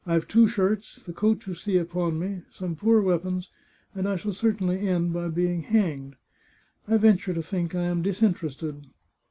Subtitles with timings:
[0.07, 3.51] I've two shirts, the coat you see upon me, some poor weapons,
[3.93, 6.15] and I shall certainly end by being hanged.
[6.87, 8.87] I venture to think I am disinterested.